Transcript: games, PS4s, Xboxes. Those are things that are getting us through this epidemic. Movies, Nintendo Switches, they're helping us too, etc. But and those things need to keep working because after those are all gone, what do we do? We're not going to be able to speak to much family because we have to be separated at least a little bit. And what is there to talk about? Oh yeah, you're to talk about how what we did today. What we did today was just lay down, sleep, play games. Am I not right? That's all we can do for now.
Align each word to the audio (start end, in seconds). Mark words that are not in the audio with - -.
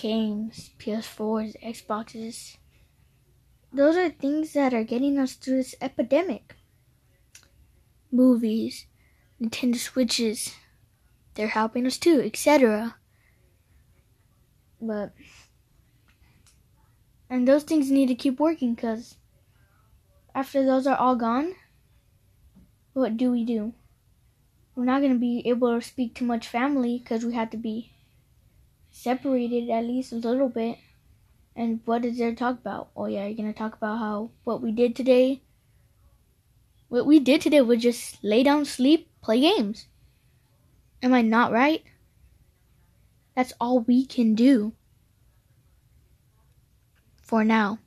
games, 0.00 0.70
PS4s, 0.78 1.54
Xboxes. 1.62 2.56
Those 3.72 3.96
are 3.96 4.08
things 4.08 4.52
that 4.52 4.72
are 4.72 4.84
getting 4.84 5.18
us 5.18 5.34
through 5.34 5.56
this 5.56 5.74
epidemic. 5.80 6.54
Movies, 8.10 8.86
Nintendo 9.40 9.76
Switches, 9.76 10.54
they're 11.34 11.48
helping 11.48 11.86
us 11.86 11.98
too, 11.98 12.22
etc. 12.24 12.96
But 14.80 15.12
and 17.28 17.46
those 17.46 17.64
things 17.64 17.90
need 17.90 18.06
to 18.06 18.14
keep 18.14 18.40
working 18.40 18.74
because 18.74 19.16
after 20.34 20.64
those 20.64 20.86
are 20.86 20.96
all 20.96 21.16
gone, 21.16 21.54
what 22.94 23.16
do 23.16 23.30
we 23.30 23.44
do? 23.44 23.74
We're 24.74 24.84
not 24.84 25.00
going 25.00 25.12
to 25.12 25.18
be 25.18 25.42
able 25.44 25.74
to 25.74 25.84
speak 25.84 26.14
to 26.16 26.24
much 26.24 26.48
family 26.48 26.98
because 26.98 27.24
we 27.24 27.34
have 27.34 27.50
to 27.50 27.56
be 27.56 27.92
separated 28.98 29.70
at 29.70 29.84
least 29.84 30.12
a 30.12 30.16
little 30.16 30.48
bit. 30.48 30.78
And 31.54 31.80
what 31.84 32.04
is 32.04 32.18
there 32.18 32.30
to 32.30 32.36
talk 32.36 32.58
about? 32.58 32.90
Oh 32.96 33.06
yeah, 33.06 33.26
you're 33.26 33.52
to 33.52 33.58
talk 33.58 33.74
about 33.74 33.98
how 33.98 34.30
what 34.44 34.60
we 34.60 34.72
did 34.72 34.96
today. 34.96 35.42
What 36.88 37.06
we 37.06 37.20
did 37.20 37.40
today 37.40 37.60
was 37.60 37.82
just 37.82 38.22
lay 38.24 38.42
down, 38.42 38.64
sleep, 38.64 39.10
play 39.22 39.40
games. 39.40 39.86
Am 41.02 41.14
I 41.14 41.22
not 41.22 41.52
right? 41.52 41.84
That's 43.36 43.52
all 43.60 43.80
we 43.80 44.04
can 44.04 44.34
do 44.34 44.72
for 47.22 47.44
now. 47.44 47.78